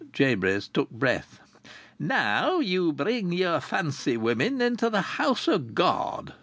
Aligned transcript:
Jabez 0.11 0.67
took 0.67 0.89
breath. 0.89 1.39
"Now 1.99 2.57
ye 2.59 2.91
bring 2.91 3.31
yer 3.31 3.59
fancy 3.59 4.17
women 4.17 4.59
into 4.59 4.89
the 4.89 5.01
House 5.21 5.47
o' 5.47 5.59
God! 5.59 6.33